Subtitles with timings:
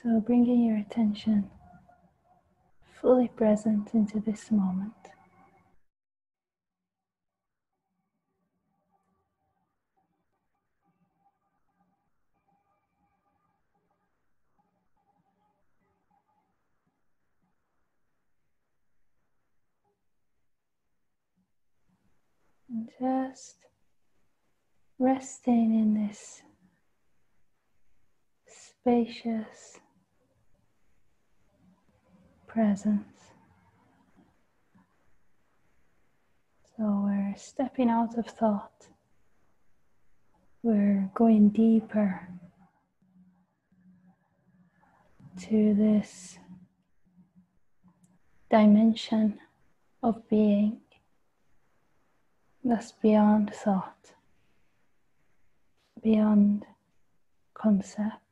[0.00, 1.50] So, bringing your attention
[3.00, 4.92] fully present into this moment.
[23.00, 23.56] Just
[25.00, 26.42] resting in this
[28.46, 29.80] spacious
[32.48, 33.32] presence.
[36.76, 38.88] So we're stepping out of thought.
[40.62, 42.28] We're going deeper
[45.42, 46.38] to this
[48.50, 49.38] dimension
[50.02, 50.80] of being
[52.64, 54.14] that's beyond thought,
[56.02, 56.66] beyond
[57.54, 58.22] concepts.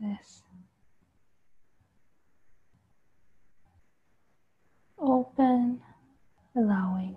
[0.00, 0.42] This
[4.98, 5.80] open,
[6.56, 7.16] allowing.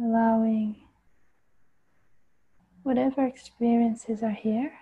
[0.00, 0.76] allowing
[2.84, 4.72] whatever experiences are here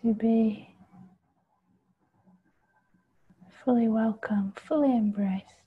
[0.00, 0.74] to be
[3.64, 5.59] fully welcome, fully embraced,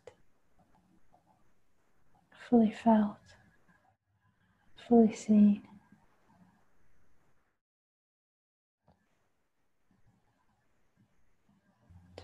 [2.49, 3.17] fully felt,
[4.87, 5.61] fully seen.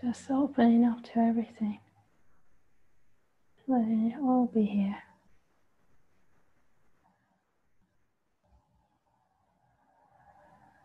[0.00, 1.80] Just opening up to everything
[3.70, 5.02] letting it all be here.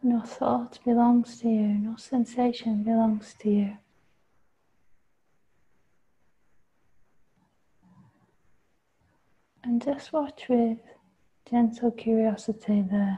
[0.04, 3.78] No thought belongs to you, no sensation belongs to you.
[9.66, 10.78] And just watch with
[11.50, 13.18] gentle curiosity the,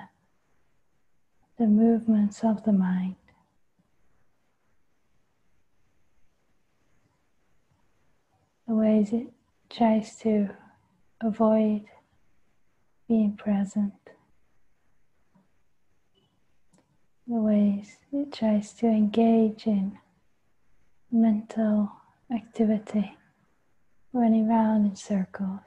[1.58, 3.18] the movements of the mind.
[8.66, 9.28] The ways it
[9.70, 10.52] tries to
[11.20, 11.84] avoid
[13.10, 13.94] being present.
[17.28, 19.98] The ways it tries to engage in
[21.12, 21.92] mental
[22.34, 23.18] activity,
[24.14, 25.60] running around in circles,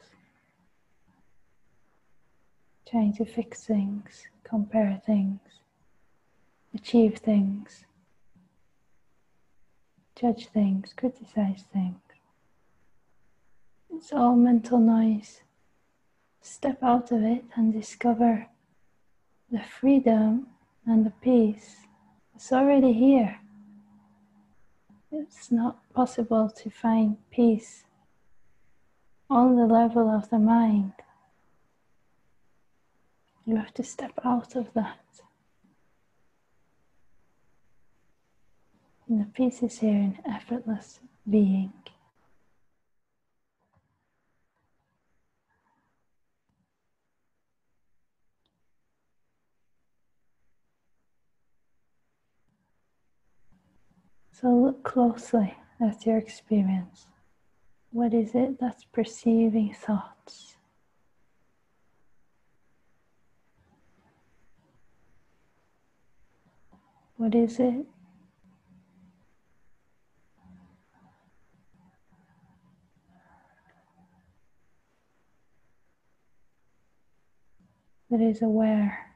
[2.90, 5.38] trying to fix things, compare things,
[6.74, 7.84] achieve things,
[10.20, 12.00] judge things, criticize things.
[13.94, 15.42] It's all mental noise.
[16.40, 18.46] Step out of it and discover
[19.50, 20.46] the freedom
[20.86, 21.86] and the peace.
[22.34, 23.38] It's already here.
[25.12, 27.84] It's not possible to find peace
[29.28, 30.92] on the level of the mind.
[33.50, 35.22] You have to step out of that.
[39.08, 41.72] And the peace is here in effortless being.
[54.30, 57.06] So look closely at your experience.
[57.90, 60.54] What is it that's perceiving thoughts?
[67.20, 67.84] What is it?
[78.08, 79.10] That is aware.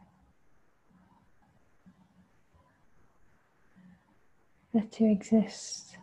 [4.75, 5.97] that to exist.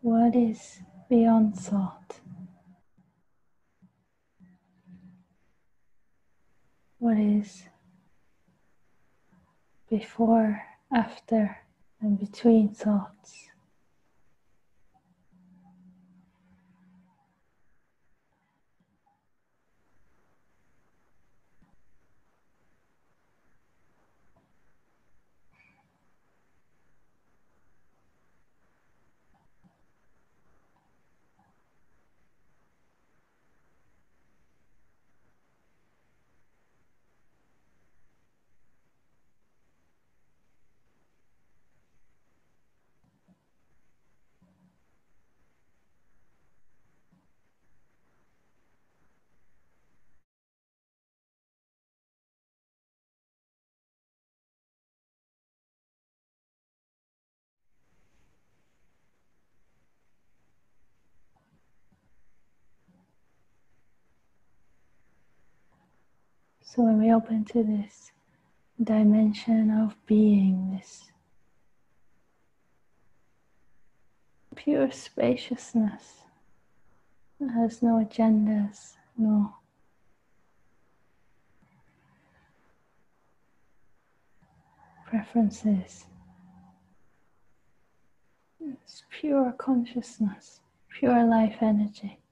[0.00, 0.80] What is
[1.10, 2.20] beyond thought?
[7.04, 7.64] What is
[9.90, 11.58] before, after,
[12.00, 13.50] and between thoughts?
[66.74, 68.10] So when we open to this
[68.82, 71.12] dimension of being, this
[74.56, 76.22] pure spaciousness
[77.38, 79.54] that has no agendas, no
[85.06, 86.06] preferences.
[88.58, 90.58] It's pure consciousness,
[90.90, 92.23] pure life energy.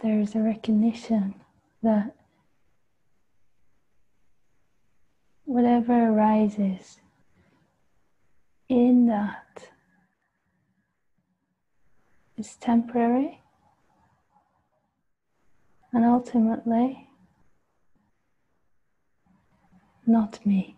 [0.00, 1.34] There is a recognition
[1.82, 2.14] that
[5.44, 7.00] whatever arises
[8.68, 9.70] in that
[12.36, 13.40] is temporary
[15.92, 17.08] and ultimately
[20.06, 20.77] not me.